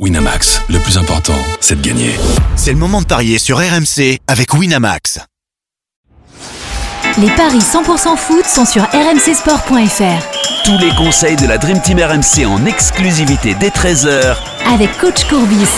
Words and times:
Winamax, 0.00 0.60
le 0.70 0.80
plus 0.80 0.98
important, 0.98 1.38
c'est 1.60 1.80
de 1.80 1.88
gagner. 1.88 2.10
C'est 2.56 2.72
le 2.72 2.78
moment 2.78 3.00
de 3.00 3.06
parier 3.06 3.38
sur 3.38 3.58
RMC 3.58 4.18
avec 4.26 4.52
Winamax. 4.52 5.20
Les 7.16 7.30
paris 7.30 7.60
100% 7.60 8.16
foot 8.16 8.44
sont 8.44 8.64
sur 8.64 8.82
rmcsport.fr. 8.82 10.64
Tous 10.64 10.78
les 10.78 10.90
conseils 10.96 11.36
de 11.36 11.46
la 11.46 11.58
Dream 11.58 11.80
Team 11.80 12.00
RMC 12.00 12.44
en 12.44 12.66
exclusivité 12.66 13.54
dès 13.60 13.68
13h 13.68 14.34
Avec 14.74 14.98
coach 14.98 15.28
Courbis. 15.28 15.68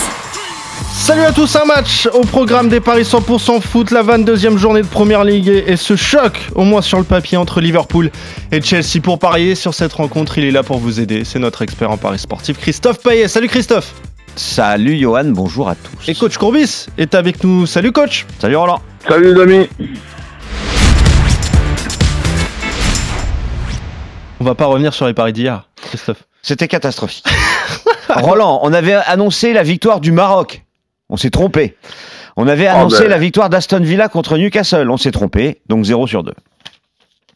Salut 0.93 1.21
à 1.21 1.31
tous, 1.31 1.55
un 1.55 1.65
match 1.65 2.07
au 2.11 2.21
programme 2.21 2.69
des 2.69 2.79
paris 2.79 3.03
100% 3.03 3.61
foot, 3.61 3.91
la 3.91 4.01
22e 4.01 4.57
journée 4.57 4.81
de 4.81 4.87
Première 4.87 5.23
Ligue 5.25 5.63
et 5.67 5.77
ce 5.77 5.95
choc, 5.95 6.39
au 6.55 6.63
moins 6.63 6.81
sur 6.81 6.97
le 6.97 7.03
papier, 7.03 7.37
entre 7.37 7.61
Liverpool 7.61 8.09
et 8.51 8.63
Chelsea. 8.63 8.99
Pour 9.01 9.19
parier 9.19 9.53
sur 9.53 9.75
cette 9.75 9.93
rencontre, 9.93 10.39
il 10.39 10.45
est 10.45 10.51
là 10.51 10.63
pour 10.63 10.79
vous 10.79 10.99
aider, 10.99 11.23
c'est 11.23 11.39
notre 11.39 11.61
expert 11.61 11.91
en 11.91 11.97
paris 11.97 12.17
sportif, 12.17 12.57
Christophe 12.57 12.99
Payet. 13.03 13.27
Salut 13.27 13.47
Christophe 13.47 13.93
Salut 14.37 14.97
Johan, 14.99 15.25
bonjour 15.31 15.67
à 15.67 15.73
tous. 15.73 16.07
Et 16.07 16.13
coach 16.13 16.37
Courbis 16.37 16.85
est 16.99 17.15
avec 17.15 17.43
nous. 17.43 17.65
Salut 17.65 17.91
coach 17.91 18.27
Salut 18.37 18.55
Roland 18.55 18.79
Salut 19.09 19.33
les 19.33 19.41
amis 19.41 19.67
On 24.39 24.43
va 24.43 24.53
pas 24.53 24.67
revenir 24.67 24.93
sur 24.93 25.07
les 25.07 25.15
paris 25.15 25.33
d'hier, 25.33 25.67
Christophe. 25.81 26.23
C'était 26.43 26.67
catastrophique. 26.67 27.25
Roland, 28.09 28.59
on 28.61 28.73
avait 28.73 28.93
annoncé 28.93 29.53
la 29.53 29.63
victoire 29.63 29.99
du 30.01 30.11
Maroc. 30.11 30.63
On 31.09 31.17
s'est 31.17 31.31
trompé. 31.31 31.75
On 32.35 32.47
avait 32.47 32.67
annoncé 32.67 33.05
ben. 33.05 33.09
la 33.09 33.17
victoire 33.17 33.49
d'Aston 33.49 33.79
Villa 33.81 34.07
contre 34.07 34.37
Newcastle. 34.37 34.87
On 34.91 34.97
s'est 34.97 35.11
trompé. 35.11 35.61
Donc 35.67 35.83
0 35.83 36.05
sur 36.05 36.23
2. 36.23 36.31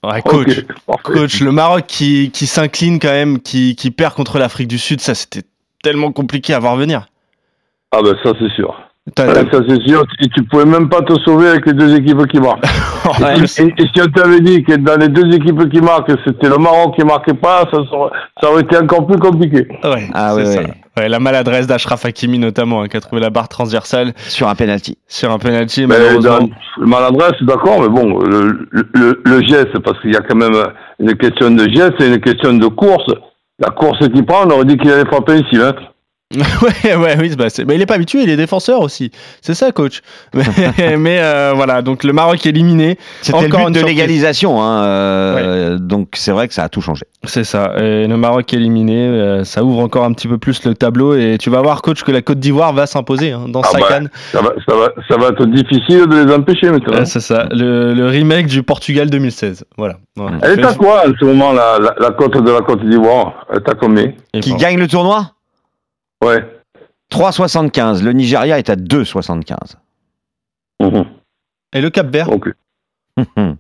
Ouais, 0.04 0.22
coach, 0.22 0.60
Ok, 0.60 0.66
parfait. 0.86 1.20
coach, 1.20 1.40
le 1.40 1.52
Maroc 1.52 1.86
qui, 1.88 2.30
qui 2.30 2.46
s'incline 2.46 3.00
quand 3.00 3.12
même, 3.12 3.40
qui, 3.40 3.76
qui 3.76 3.90
perd 3.90 4.14
contre 4.14 4.38
l'Afrique 4.38 4.68
du 4.68 4.78
Sud, 4.78 5.02
ça 5.02 5.16
c'était 5.16 5.42
tellement 5.84 6.12
compliqué 6.12 6.54
à 6.54 6.60
voir 6.60 6.76
venir. 6.76 7.06
Ah 7.92 8.00
ben 8.04 8.16
ça 8.24 8.32
c'est 8.40 8.52
sûr. 8.56 8.74
Ça 9.18 9.26
c'est 9.68 9.88
sûr. 9.88 10.04
Et 10.22 10.28
tu 10.30 10.44
pouvais 10.44 10.66
même 10.66 10.88
pas 10.88 11.02
te 11.02 11.14
sauver 11.26 11.50
avec 11.50 11.66
les 11.66 11.74
deux 11.74 11.96
équipes 11.96 12.26
qui 12.28 12.40
marquent. 12.40 12.64
Ouais, 13.20 13.34
et, 13.40 13.42
et 13.82 13.88
si 13.96 14.00
on 14.00 14.06
t'avait 14.12 14.42
dit 14.42 14.64
que 14.64 14.76
dans 14.76 14.96
les 14.96 15.08
deux 15.08 15.26
équipes 15.36 15.68
qui 15.72 15.82
marquent, 15.82 16.12
c'était 16.24 16.48
le 16.48 16.58
Maroc 16.58 16.96
qui 16.96 17.04
marquait 17.04 17.34
pas, 17.34 17.68
ça, 17.74 17.80
ça 18.40 18.52
aurait 18.52 18.62
été 18.62 18.78
encore 18.78 19.08
plus 19.08 19.18
compliqué. 19.18 19.68
ouais, 19.84 20.08
Ah 20.14 20.36
ouais, 20.36 20.46
ça. 20.46 20.60
ouais. 20.62 20.74
Ouais, 20.96 21.10
la 21.10 21.20
maladresse 21.20 21.66
d'Ashraf 21.66 22.06
Hakimi 22.06 22.38
notamment, 22.38 22.84
hein, 22.84 22.88
qui 22.88 22.98
a 22.98 23.02
trouvé 23.02 23.20
la 23.20 23.32
barre 23.32 23.50
transversale 23.50 24.14
Sur 24.18 24.50
un 24.50 24.56
penalty. 24.56 25.00
sur 25.08 25.32
un 25.32 25.40
penalty, 25.40 25.88
Mais 25.88 25.96
malheureusement. 25.98 26.48
dans 26.78 26.86
maladresse, 26.86 27.42
d'accord, 27.42 27.82
mais 27.82 27.90
bon, 27.90 28.20
le, 28.20 28.68
le, 28.72 29.22
le 29.26 29.42
geste, 29.48 29.80
parce 29.80 30.00
qu'il 30.02 30.14
y 30.14 30.16
a 30.18 30.22
quand 30.22 30.36
même 30.36 30.54
une 31.00 31.16
question 31.16 31.50
de 31.50 31.68
geste 31.74 32.00
et 32.02 32.08
une 32.08 32.20
question 32.22 32.54
de 32.54 32.68
course. 32.68 33.12
La 33.62 33.70
course 33.70 34.00
qu'il 34.10 34.26
prend, 34.26 34.48
on 34.48 34.50
aurait 34.50 34.66
dit 34.66 34.76
qu'il 34.76 34.90
allait 34.90 35.06
frapper 35.06 35.36
ici, 35.36 35.62
hein. 35.62 35.74
ouais, 36.86 36.96
ouais, 36.96 37.16
oui, 37.20 37.36
bah, 37.38 37.48
mais 37.68 37.76
il 37.76 37.82
est 37.82 37.86
pas 37.86 37.96
habitué, 37.96 38.24
il 38.24 38.30
est 38.30 38.38
défenseur 38.38 38.82
aussi. 38.82 39.12
C'est 39.42 39.54
ça, 39.54 39.72
coach. 39.72 40.02
Mais, 40.34 40.44
mais, 40.98 41.20
euh, 41.20 41.52
voilà, 41.56 41.82
donc 41.82 42.04
le 42.04 42.14
Maroc 42.14 42.46
éliminé. 42.46 42.98
C'était 43.22 43.42
le 43.42 43.48
but 43.50 43.58
une 43.60 43.70
de 43.72 43.78
surprise. 43.80 43.86
l'égalisation. 43.96 44.62
hein, 44.62 44.84
euh, 44.86 45.78
Donc 45.78 46.10
c'est 46.14 46.32
vrai 46.32 46.48
que 46.48 46.54
ça 46.54 46.64
a 46.64 46.70
tout 46.70 46.82
changé. 46.82 47.06
C'est 47.26 47.44
ça. 47.44 47.74
Et 47.78 48.08
le 48.08 48.18
Maroc 48.18 48.54
éliminé, 48.54 48.98
euh, 49.08 49.44
ça 49.44 49.64
ouvre 49.64 49.80
encore 49.80 50.06
un 50.06 50.14
petit 50.14 50.28
peu 50.28 50.38
plus 50.38 50.64
le 50.66 50.74
tableau. 50.74 51.16
Et 51.16 51.38
tu 51.40 51.50
vas 51.50 51.62
voir, 51.62 51.82
coach, 51.82 52.04
que 52.04 52.12
la 52.12 52.22
Côte 52.22 52.40
d'Ivoire 52.40 52.74
va 52.74 52.88
s'imposer 52.88 53.32
hein, 53.32 53.46
dans 53.48 53.62
Ah 53.62 53.68
sa 53.72 53.80
bah, 53.80 53.86
canne. 53.90 54.10
Ça 54.32 54.42
va, 54.42 54.54
ça, 54.68 54.76
va, 54.76 54.90
ça 55.10 55.18
va 55.18 55.28
être 55.30 55.46
difficile 55.48 56.08
de 56.08 56.24
les 56.26 56.34
empêcher 56.34 56.70
maintenant. 56.72 56.94
Ouais, 57.00 57.06
c'est 57.06 57.20
ça. 57.20 57.48
Le, 57.52 57.94
le 57.94 58.08
remake 58.08 58.48
du 58.48 58.64
Portugal 58.64 59.10
2016. 59.10 59.66
Voilà. 59.78 59.96
Voilà. 60.16 60.38
Elle 60.44 60.60
est 60.60 60.66
à 60.66 60.74
quoi 60.74 61.04
en 61.08 61.12
ce 61.20 61.26
moment, 61.26 61.52
la, 61.52 61.78
la, 61.80 61.94
la 62.00 62.12
côte 62.12 62.42
de 62.42 62.52
la 62.52 62.62
Côte 62.62 62.84
d'Ivoire? 62.88 63.46
Elle 63.52 63.58
est 63.58 63.70
à 63.70 63.74
combien? 63.76 64.12
Qui 64.42 64.52
bon. 64.52 64.58
gagne 64.58 64.78
le 64.80 64.88
tournoi? 64.88 65.32
Ouais. 66.24 66.44
3,75. 67.12 68.04
Le 68.04 68.14
Nigeria 68.14 68.58
est 68.60 68.70
à 68.70 68.76
2,75. 68.76 69.56
Mhm. 70.80 71.06
Et 71.74 71.82
le 71.82 71.90
Cap 71.90 72.08
Vert 72.08 72.30
Ok. 72.30 72.50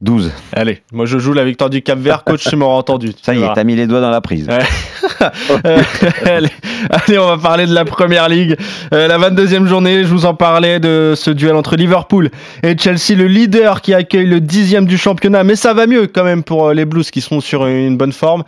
12. 0.00 0.32
Allez, 0.54 0.82
moi 0.92 1.04
je 1.04 1.18
joue 1.18 1.34
la 1.34 1.44
victoire 1.44 1.68
du 1.68 1.82
Cap 1.82 1.98
Vert. 1.98 2.24
Coach, 2.24 2.48
tu 2.48 2.56
m'auras 2.56 2.76
entendu. 2.76 3.12
Ça 3.22 3.32
Tu 3.34 3.38
y 3.40 3.42
est, 3.42 3.52
t'as 3.54 3.64
mis 3.64 3.76
les 3.76 3.86
doigts 3.86 4.00
dans 4.00 4.10
la 4.10 4.22
prise. 4.22 4.48
Ouais. 4.48 4.60
Euh, 5.22 5.82
allez, 6.90 7.18
on 7.18 7.26
va 7.26 7.38
parler 7.38 7.66
de 7.66 7.74
la 7.74 7.84
première 7.84 8.28
ligue. 8.28 8.56
Euh, 8.94 9.06
la 9.06 9.18
22e 9.18 9.66
journée, 9.66 10.04
je 10.04 10.08
vous 10.08 10.26
en 10.26 10.34
parlais 10.34 10.80
de 10.80 11.14
ce 11.16 11.30
duel 11.30 11.54
entre 11.54 11.76
Liverpool 11.76 12.30
et 12.62 12.76
Chelsea, 12.76 13.16
le 13.16 13.26
leader 13.26 13.80
qui 13.80 13.94
accueille 13.94 14.26
le 14.26 14.40
dixième 14.40 14.86
du 14.86 14.96
championnat. 14.96 15.44
Mais 15.44 15.56
ça 15.56 15.74
va 15.74 15.86
mieux 15.86 16.06
quand 16.06 16.24
même 16.24 16.42
pour 16.42 16.68
euh, 16.68 16.74
les 16.74 16.84
Blues 16.84 17.10
qui 17.10 17.20
sont 17.20 17.40
sur 17.40 17.66
une 17.66 17.96
bonne 17.96 18.12
forme. 18.12 18.44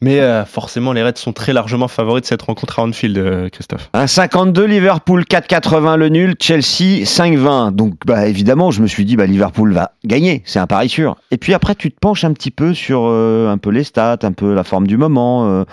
Mais 0.00 0.20
forcément, 0.46 0.92
les 0.92 1.02
Reds 1.02 1.16
sont 1.16 1.32
très 1.32 1.52
largement 1.52 1.88
favoris 1.88 2.22
de 2.22 2.26
cette 2.26 2.42
rencontre 2.42 2.78
à 2.78 2.82
Anfield, 2.82 3.16
euh, 3.18 3.48
Christophe. 3.48 3.90
Un 3.92 4.06
52 4.06 4.64
Liverpool 4.64 5.22
4,80 5.22 5.96
le 5.96 6.08
nul, 6.08 6.34
Chelsea 6.40 7.04
5,20. 7.04 7.74
Donc 7.74 7.94
bah 8.06 8.26
évidemment, 8.26 8.70
je 8.70 8.82
me 8.82 8.86
suis 8.86 9.04
dit 9.04 9.16
bah 9.16 9.26
Liverpool 9.26 9.72
va 9.72 9.92
gagner, 10.04 10.42
c'est 10.44 10.58
un 10.58 10.66
pari 10.66 10.88
sûr. 10.88 11.16
Et 11.30 11.36
puis 11.36 11.54
après 11.54 11.74
tu 11.74 11.90
te 11.90 11.98
penches 11.98 12.24
un 12.24 12.32
petit 12.32 12.50
peu 12.50 12.74
sur 12.74 13.04
un 13.04 13.58
peu 13.58 13.70
les 13.70 13.84
stats, 13.84 14.18
un 14.22 14.32
peu 14.32 14.54
la 14.54 14.64
forme 14.64 14.86
du 14.86 14.96
moment, 14.96 15.64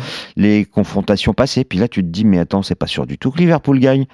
les 0.41 0.66
confrontations 0.66 1.34
passées. 1.34 1.63
Puis 1.63 1.79
là 1.79 1.88
tu 1.88 2.02
te 2.02 2.07
dis 2.07 2.25
mais 2.25 2.40
attends, 2.40 2.63
c'est 2.63 2.75
pas 2.75 2.88
sûr 2.88 3.06
du 3.06 3.18
tout 3.18 3.31
que 3.31 3.38
Liverpool 3.38 3.79
gagne. 3.79 4.06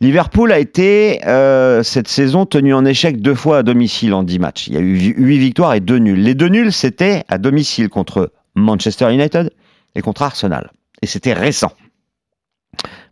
Liverpool 0.00 0.52
a 0.52 0.58
été 0.58 1.24
euh, 1.26 1.82
cette 1.82 2.08
saison 2.08 2.44
tenu 2.44 2.74
en 2.74 2.84
échec 2.84 3.20
deux 3.20 3.34
fois 3.34 3.58
à 3.58 3.62
domicile 3.62 4.14
en 4.14 4.22
10 4.22 4.38
matchs. 4.38 4.66
Il 4.68 4.74
y 4.74 4.76
a 4.76 4.80
eu 4.80 5.14
8 5.16 5.38
victoires 5.38 5.74
et 5.74 5.80
2 5.80 5.98
nuls. 5.98 6.22
Les 6.22 6.34
deux 6.34 6.48
nuls 6.48 6.72
c'était 6.72 7.24
à 7.28 7.38
domicile 7.38 7.88
contre 7.88 8.32
Manchester 8.54 9.12
United 9.12 9.50
et 9.94 10.02
contre 10.02 10.22
Arsenal. 10.22 10.70
Et 11.02 11.06
c'était 11.06 11.32
récent. 11.32 11.72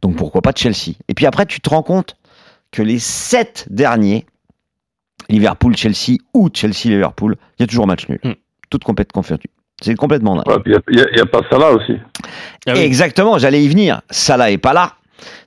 Donc 0.02 0.16
pourquoi 0.16 0.42
pas 0.42 0.52
Chelsea? 0.54 0.94
Et 1.08 1.14
puis 1.14 1.26
après, 1.26 1.46
tu 1.46 1.60
te 1.60 1.68
rends 1.70 1.82
compte 1.82 2.16
que 2.70 2.82
les 2.82 2.98
sept 2.98 3.66
derniers, 3.70 4.26
Liverpool, 5.28 5.76
Chelsea 5.76 6.18
ou 6.34 6.48
Chelsea-Liverpool, 6.52 7.36
il 7.58 7.62
y 7.62 7.64
a 7.64 7.66
toujours 7.66 7.86
match 7.86 8.08
nul. 8.08 8.20
Hmm. 8.22 8.34
Toutes 8.70 8.84
complètement 8.84 9.22
confondues. 9.22 9.50
C'est 9.80 9.94
complètement 9.94 10.36
dingue. 10.36 10.46
Ouais, 10.46 10.62
Il 10.66 10.94
n'y 10.94 11.00
a, 11.00 11.16
y 11.16 11.20
a 11.20 11.26
pas 11.26 11.40
là 11.58 11.72
aussi. 11.72 11.94
Ah 12.66 12.72
oui. 12.74 12.80
Exactement, 12.80 13.38
j'allais 13.38 13.62
y 13.62 13.68
venir. 13.68 14.02
Salah 14.10 14.50
est 14.50 14.58
pas 14.58 14.72
là. 14.72 14.94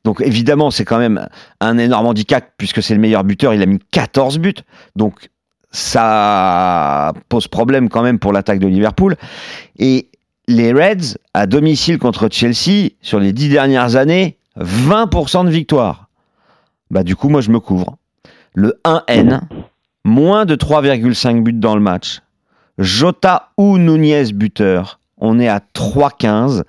Donc 0.04 0.22
évidemment, 0.22 0.72
c'est 0.72 0.86
quand 0.86 1.00
même 1.00 1.28
un 1.60 1.78
énorme 1.78 2.08
handicap 2.08 2.52
puisque 2.58 2.82
c'est 2.82 2.94
le 2.94 3.00
meilleur 3.00 3.24
buteur, 3.24 3.54
il 3.54 3.62
a 3.62 3.66
mis 3.66 3.80
14 3.92 4.40
buts. 4.40 4.54
Donc 4.96 5.30
ça 5.72 7.14
pose 7.30 7.48
problème 7.48 7.90
quand 7.90 8.04
même 8.04 8.20
pour 8.20 8.34
l'attaque 8.34 8.60
de 8.60 8.68
Liverpool. 8.68 9.16
Et 9.78 10.10
les 10.48 10.74
Reds, 10.74 11.18
à 11.34 11.48
domicile 11.48 11.98
contre 12.00 12.28
Chelsea, 12.32 12.90
sur 13.02 13.20
les 13.20 13.34
10 13.34 13.50
dernières 13.50 13.96
années, 13.96 14.38
20% 14.60 15.46
de 15.46 15.50
victoire. 15.50 16.10
Bah 16.92 17.04
du 17.04 17.16
coup, 17.16 17.30
moi 17.30 17.42
je 17.42 17.50
me 17.50 17.60
couvre. 17.60 17.98
Le 18.54 18.80
1N, 18.86 19.42
moins 20.04 20.46
de 20.46 20.56
3,5 20.56 21.42
buts 21.42 21.54
dans 21.54 21.76
le 21.76 21.82
match. 21.82 22.20
Jota 22.78 23.52
ou 23.58 23.78
Nunez 23.78 24.32
buteur, 24.34 25.00
on 25.18 25.40
est 25.40 25.48
à 25.48 25.60
3,15. 25.74 26.64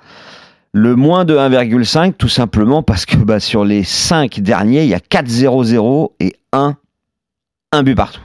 Le 0.76 0.96
moins 0.96 1.24
de 1.24 1.36
1,5, 1.36 2.14
tout 2.14 2.28
simplement 2.28 2.82
parce 2.82 3.06
que 3.06 3.16
bah, 3.16 3.38
sur 3.38 3.64
les 3.64 3.84
5 3.84 4.40
derniers, 4.40 4.82
il 4.82 4.88
y 4.88 4.94
a 4.94 4.98
4-0-0 4.98 6.10
et 6.18 6.34
1, 6.52 6.76
1 7.72 7.82
but 7.84 7.94
partout. 7.94 8.20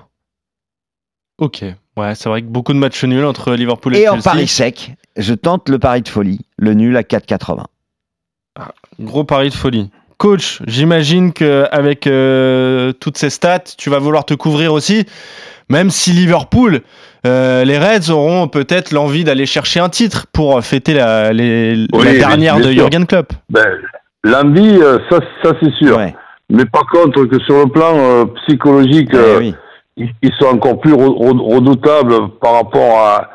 Ok. 1.37 1.63
Ouais, 1.95 2.15
c'est 2.15 2.29
vrai 2.29 2.41
que 2.41 2.47
beaucoup 2.47 2.73
de 2.73 2.79
matchs 2.79 3.03
nuls 3.03 3.25
entre 3.25 3.53
Liverpool 3.53 3.95
et, 3.95 4.01
Et 4.01 4.09
en 4.09 4.13
Chelsea. 4.13 4.23
pari 4.23 4.47
sec, 4.47 4.95
je 5.15 5.33
tente 5.33 5.69
le 5.69 5.79
pari 5.79 6.01
de 6.01 6.07
folie, 6.07 6.39
le 6.57 6.73
nul 6.73 6.97
à 6.97 7.03
4,80. 7.03 7.65
Gros 8.99 9.23
pari 9.23 9.49
de 9.49 9.53
folie. 9.53 9.89
Coach, 10.19 10.59
j'imagine 10.67 11.31
qu'avec 11.31 12.05
euh, 12.05 12.91
toutes 12.99 13.17
ces 13.17 13.29
stats, 13.29 13.63
tu 13.77 13.89
vas 13.89 13.99
vouloir 13.99 14.25
te 14.25 14.33
couvrir 14.33 14.73
aussi, 14.73 15.05
même 15.69 15.89
si 15.89 16.11
Liverpool, 16.11 16.81
euh, 17.25 17.63
les 17.63 17.77
Reds 17.77 18.11
auront 18.11 18.49
peut-être 18.49 18.91
l'envie 18.91 19.23
d'aller 19.23 19.45
chercher 19.45 19.79
un 19.79 19.87
titre 19.87 20.25
pour 20.33 20.61
fêter 20.61 20.93
la, 20.93 21.31
les- 21.31 21.87
Oui, 21.93 22.03
la 22.03 22.13
dernière 22.15 22.57
bien 22.57 22.65
de. 22.67 22.71
Jürgen 22.73 23.05
Klopp. 23.07 23.31
Ben, 23.49 23.65
L'envie, 24.25 24.77
euh, 24.81 24.97
ça, 25.09 25.19
ça 25.41 25.53
c'est 25.63 25.73
sûr. 25.75 25.95
Ouais. 25.97 26.13
Mais 26.49 26.65
par 26.65 26.85
contre, 26.91 27.23
que 27.23 27.39
sur 27.43 27.59
le 27.59 27.67
plan 27.71 27.95
euh, 27.97 28.25
psychologique, 28.45 29.07
Eh 29.13 29.15
euh, 29.17 29.37
oui. 29.39 29.55
ils, 29.95 30.09
ils 30.21 30.33
sont 30.37 30.47
encore 30.47 30.81
plus 30.81 30.91
re- 30.91 31.15
re- 31.17 31.55
redoutables 31.55 32.27
par 32.41 32.55
rapport 32.55 32.99
à, 32.99 33.29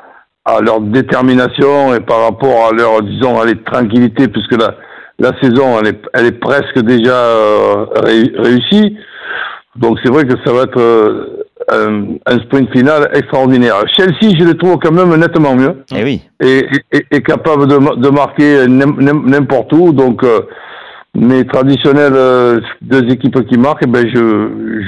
à 0.44 0.60
leur 0.60 0.82
détermination 0.82 1.94
et 1.94 2.00
par 2.00 2.24
rapport 2.24 2.68
à 2.68 2.72
leur, 2.72 3.00
disons, 3.00 3.40
à 3.40 3.46
leur 3.46 3.54
tranquillité, 3.64 4.28
puisque 4.28 4.52
la, 4.60 4.74
la 5.18 5.32
saison, 5.40 5.78
elle 5.80 5.88
est, 5.88 6.02
elle 6.12 6.26
est 6.26 6.38
presque 6.40 6.78
déjà 6.80 7.14
euh, 7.14 7.84
ré- 8.02 8.32
réussie. 8.36 8.96
Donc 9.76 9.98
c'est 10.04 10.10
vrai 10.10 10.24
que 10.24 10.34
ça 10.44 10.52
va 10.52 10.62
être 10.62 10.78
euh, 10.80 11.44
un, 11.70 12.16
un 12.26 12.38
sprint 12.40 12.70
final 12.70 13.08
extraordinaire. 13.14 13.82
Chelsea, 13.96 14.34
je 14.38 14.44
les 14.44 14.56
trouve 14.56 14.76
quand 14.78 14.92
même 14.92 15.14
nettement 15.16 15.54
mieux 15.56 15.84
Eh 15.94 16.04
oui. 16.04 16.22
et, 16.40 16.66
et- 16.92 17.06
et 17.10 17.22
capable 17.22 17.66
de, 17.66 17.76
de 18.00 18.08
marquer 18.10 18.66
n'im- 18.68 18.96
n'im- 18.98 19.22
n'importe 19.26 19.72
où. 19.72 19.92
Donc, 19.92 20.22
euh, 20.22 20.40
mes 21.16 21.46
traditionnelles 21.46 22.12
euh, 22.16 22.60
deux 22.82 23.04
équipes 23.08 23.46
qui 23.48 23.56
marquent, 23.56 23.82
eh 23.84 23.86
ben 23.90 24.04
je, 24.06 24.14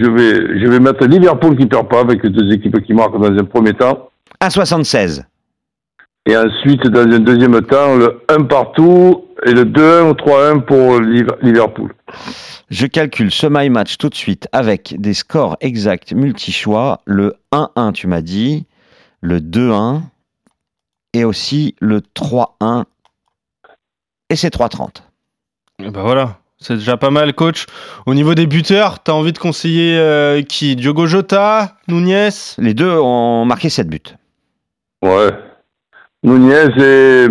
je, 0.00 0.10
vais, 0.10 0.60
je 0.60 0.66
vais 0.68 0.80
mettre 0.80 1.06
Liverpool 1.06 1.56
qui 1.56 1.66
perd 1.66 1.88
pas 1.88 2.00
avec 2.00 2.24
deux 2.26 2.52
équipes 2.52 2.82
qui 2.82 2.94
marquent 2.94 3.18
dans 3.20 3.30
un 3.32 3.44
premier 3.44 3.72
temps. 3.74 4.08
1,76. 4.42 5.22
Et 6.28 6.36
ensuite, 6.36 6.82
dans 6.88 7.02
un 7.02 7.20
deuxième 7.20 7.60
temps, 7.62 7.94
le 7.96 8.20
1 8.28 8.42
partout 8.44 9.25
et 9.44 9.52
le 9.52 9.64
2-1 9.64 10.10
ou 10.10 10.12
3-1 10.14 10.60
pour 10.64 11.00
Liv- 11.00 11.36
Liverpool. 11.42 11.94
Je 12.70 12.86
calcule 12.86 13.30
ce 13.30 13.46
my 13.48 13.68
match 13.70 13.98
tout 13.98 14.08
de 14.08 14.14
suite 14.14 14.48
avec 14.52 14.94
des 14.98 15.14
scores 15.14 15.56
exacts 15.60 16.12
multi-choix. 16.12 17.00
Le 17.04 17.34
1-1, 17.52 17.92
tu 17.92 18.06
m'as 18.06 18.22
dit, 18.22 18.66
le 19.20 19.40
2-1 19.40 20.00
et 21.12 21.24
aussi 21.24 21.74
le 21.80 22.00
3-1. 22.00 22.84
Et 24.30 24.36
c'est 24.36 24.52
3-30. 24.52 25.02
Et 25.84 25.90
Bah 25.90 26.02
voilà, 26.02 26.38
c'est 26.58 26.74
déjà 26.74 26.96
pas 26.96 27.10
mal, 27.10 27.34
coach. 27.34 27.66
Au 28.06 28.14
niveau 28.14 28.34
des 28.34 28.46
buteurs, 28.46 29.00
t'as 29.02 29.12
envie 29.12 29.32
de 29.32 29.38
conseiller 29.38 29.96
euh, 29.98 30.42
qui? 30.42 30.74
Diogo 30.74 31.06
Jota, 31.06 31.76
Nunez? 31.88 32.30
Les 32.58 32.74
deux 32.74 32.90
ont 32.90 33.44
marqué 33.44 33.68
7 33.68 33.88
buts. 33.88 34.00
Ouais. 35.02 35.30
Nunez 36.24 36.66
est 36.78 37.28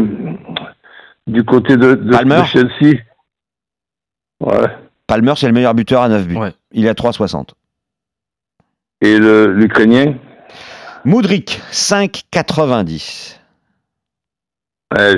du 1.27 1.43
côté 1.43 1.77
de, 1.77 1.95
de, 1.95 2.11
Palmer. 2.11 2.41
de 2.41 2.45
Chelsea. 2.45 2.99
Ouais. 4.41 4.67
Palmer, 5.07 5.33
c'est 5.37 5.47
le 5.47 5.53
meilleur 5.53 5.73
buteur 5.73 6.01
à 6.01 6.09
9 6.09 6.27
buts. 6.27 6.35
Ouais. 6.37 6.53
Il 6.71 6.85
est 6.85 6.89
à 6.89 6.93
3,60. 6.93 7.49
Et 9.01 9.17
le- 9.17 9.53
l'Ukrainien? 9.53 10.15
Moudrik, 11.03 11.61
5,90. 11.71 13.39
ouais, 14.97 15.15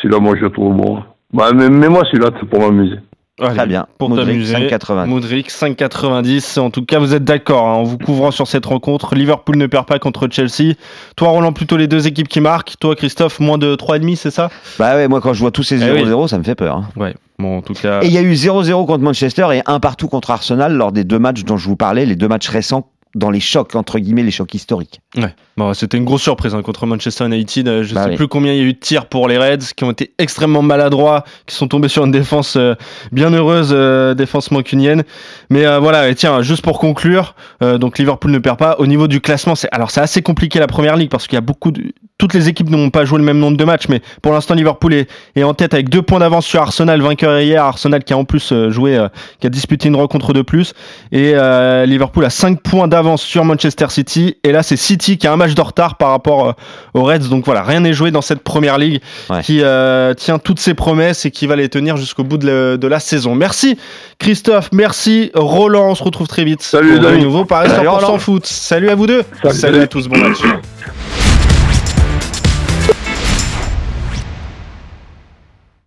Celui-là, 0.00 0.20
moi, 0.20 0.36
je 0.36 0.42
le 0.42 0.50
trouve 0.50 0.76
bon. 0.76 1.02
Bah, 1.32 1.50
mais, 1.52 1.68
mais 1.68 1.88
moi, 1.88 2.02
celui-là, 2.10 2.30
c'est 2.38 2.46
pour 2.48 2.60
m'amuser. 2.60 2.98
Allez, 3.40 3.56
Très 3.56 3.66
bien. 3.66 3.86
Pour 3.98 4.10
Modric, 4.10 4.28
t'amuser. 4.28 4.54
5,90. 4.68 5.06
Modric 5.06 5.50
5,90. 5.50 6.60
En 6.60 6.70
tout 6.70 6.84
cas, 6.84 6.98
vous 7.00 7.14
êtes 7.14 7.24
d'accord 7.24 7.66
hein, 7.66 7.72
en 7.74 7.82
vous 7.82 7.98
couvrant 7.98 8.30
sur 8.30 8.46
cette 8.46 8.64
rencontre. 8.66 9.14
Liverpool 9.16 9.56
ne 9.56 9.66
perd 9.66 9.86
pas 9.86 9.98
contre 9.98 10.28
Chelsea. 10.30 10.74
Toi, 11.16 11.30
Roland, 11.30 11.52
plutôt 11.52 11.76
les 11.76 11.88
deux 11.88 12.06
équipes 12.06 12.28
qui 12.28 12.40
marquent. 12.40 12.74
Toi, 12.78 12.94
Christophe, 12.94 13.40
moins 13.40 13.58
de 13.58 13.74
3,5, 13.74 14.14
c'est 14.16 14.30
ça? 14.30 14.50
Bah 14.78 14.94
ouais, 14.94 15.08
moi 15.08 15.20
quand 15.20 15.32
je 15.34 15.40
vois 15.40 15.50
tous 15.50 15.64
ces 15.64 15.82
Eh 15.82 16.04
0-0, 16.04 16.14
oui. 16.22 16.28
ça 16.28 16.38
me 16.38 16.44
fait 16.44 16.54
peur. 16.54 16.76
hein. 16.76 16.88
Ouais. 16.96 17.14
Bon, 17.40 17.58
en 17.58 17.62
tout 17.62 17.72
cas. 17.74 18.00
Et 18.02 18.06
il 18.06 18.12
y 18.12 18.18
a 18.18 18.22
eu 18.22 18.34
0-0 18.34 18.86
contre 18.86 19.02
Manchester 19.02 19.48
et 19.52 19.62
un 19.66 19.80
partout 19.80 20.06
contre 20.06 20.30
Arsenal 20.30 20.72
lors 20.72 20.92
des 20.92 21.02
deux 21.02 21.18
matchs 21.18 21.42
dont 21.42 21.56
je 21.56 21.68
vous 21.68 21.74
parlais, 21.74 22.06
les 22.06 22.14
deux 22.14 22.28
matchs 22.28 22.48
récents 22.48 22.88
dans 23.14 23.30
les 23.30 23.40
chocs, 23.40 23.74
entre 23.76 23.98
guillemets, 23.98 24.22
les 24.22 24.30
chocs 24.30 24.52
historiques. 24.54 25.00
Ouais. 25.16 25.34
Bon, 25.56 25.72
c'était 25.72 25.96
une 25.96 26.04
grosse 26.04 26.22
surprise 26.22 26.54
hein, 26.54 26.62
contre 26.62 26.84
Manchester 26.86 27.26
United. 27.26 27.68
Euh, 27.68 27.82
Je 27.84 27.94
Bah 27.94 28.04
sais 28.04 28.10
oui. 28.10 28.16
plus 28.16 28.26
combien 28.28 28.52
il 28.52 28.58
y 28.58 28.60
a 28.60 28.64
eu 28.64 28.72
de 28.72 28.78
tirs 28.78 29.06
pour 29.06 29.28
les 29.28 29.38
Reds 29.38 29.72
qui 29.76 29.84
ont 29.84 29.92
été 29.92 30.12
extrêmement 30.18 30.62
maladroits, 30.62 31.24
qui 31.46 31.54
sont 31.54 31.68
tombés 31.68 31.88
sur 31.88 32.04
une 32.04 32.10
défense 32.10 32.56
euh, 32.56 32.74
bien 33.12 33.30
heureuse, 33.32 33.70
euh, 33.72 34.14
défense 34.14 34.50
mancunienne. 34.50 35.04
Mais 35.50 35.64
euh, 35.64 35.78
voilà, 35.78 36.08
et 36.08 36.14
tiens, 36.16 36.42
juste 36.42 36.62
pour 36.62 36.78
conclure, 36.80 37.34
euh, 37.62 37.78
donc 37.78 37.98
Liverpool 37.98 38.32
ne 38.32 38.38
perd 38.38 38.58
pas. 38.58 38.76
Au 38.78 38.86
niveau 38.86 39.06
du 39.06 39.20
classement, 39.20 39.54
c'est 39.54 39.68
alors 39.72 39.90
c'est 39.92 40.00
assez 40.00 40.22
compliqué 40.22 40.58
la 40.58 40.66
première 40.66 40.96
ligue 40.96 41.10
parce 41.10 41.26
qu'il 41.28 41.36
y 41.36 41.38
a 41.38 41.42
beaucoup 41.42 41.70
de 41.70 41.92
toutes 42.16 42.32
les 42.34 42.48
équipes 42.48 42.70
n'ont 42.70 42.90
pas 42.90 43.04
joué 43.04 43.18
le 43.18 43.24
même 43.24 43.38
nombre 43.38 43.56
de 43.56 43.64
matchs, 43.64 43.88
mais 43.88 44.00
pour 44.22 44.32
l'instant 44.32 44.54
Liverpool 44.54 44.94
est, 44.94 45.10
est 45.34 45.42
en 45.42 45.52
tête 45.52 45.74
avec 45.74 45.88
deux 45.88 46.00
points 46.00 46.20
d'avance 46.20 46.46
sur 46.46 46.62
Arsenal, 46.62 47.00
vainqueur 47.02 47.40
hier. 47.40 47.64
Arsenal 47.64 48.04
qui 48.04 48.12
a 48.12 48.16
en 48.16 48.24
plus 48.24 48.52
euh, 48.52 48.70
joué, 48.70 48.96
euh, 48.96 49.08
qui 49.40 49.46
a 49.48 49.50
disputé 49.50 49.88
une 49.88 49.96
rencontre 49.96 50.32
de 50.32 50.42
plus, 50.42 50.74
et 51.10 51.32
euh, 51.34 51.86
Liverpool 51.86 52.24
a 52.24 52.30
5 52.30 52.60
points 52.62 52.86
d'avance 52.88 53.20
sur 53.22 53.44
Manchester 53.44 53.86
City. 53.88 54.36
Et 54.44 54.52
là, 54.52 54.62
c'est 54.62 54.76
City 54.76 55.18
qui 55.18 55.26
a 55.26 55.32
un 55.32 55.36
match 55.36 55.54
de 55.54 55.60
retard 55.60 55.96
par 55.96 56.10
rapport 56.10 56.48
euh, 56.48 56.52
aux 56.94 57.02
Reds. 57.02 57.28
Donc 57.30 57.44
voilà, 57.46 57.62
rien 57.62 57.80
n'est 57.80 57.92
joué 57.92 58.10
dans 58.12 58.22
cette 58.22 58.42
première 58.42 58.78
ligue 58.78 59.00
Ouais. 59.28 59.40
qui 59.42 59.60
euh, 59.62 60.14
tient 60.14 60.38
toutes 60.38 60.60
ses 60.60 60.74
promesses 60.74 61.26
et 61.26 61.30
qui 61.32 61.46
va 61.48 61.56
les 61.56 61.68
tenir 61.68 61.96
jusqu'au 61.96 62.22
bout 62.24 62.38
de, 62.38 62.46
le- 62.46 62.78
de 62.78 62.86
la 62.86 63.00
saison. 63.00 63.34
Merci 63.34 63.76
Christophe, 64.20 64.68
merci 64.72 65.30
Roland. 65.34 65.90
On 65.90 65.94
se 65.94 66.02
retrouve 66.04 66.28
très 66.28 66.44
vite. 66.44 66.62
Salut, 66.62 66.92
pour 66.94 67.02
David. 67.04 67.22
nouveau 67.24 67.44
par 67.44 67.66
Salut, 67.66 67.88
100% 67.88 67.90
Roland. 67.90 68.18
foot. 68.18 68.46
Salut 68.46 68.88
à 68.90 68.94
vous 68.94 69.06
deux. 69.08 69.22
Salut. 69.42 69.54
Salut 69.58 69.80
à 69.80 69.86
tous. 69.88 70.06
Bon 70.08 70.18
match. 70.18 70.38